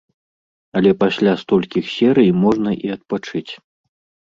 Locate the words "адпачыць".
2.99-3.47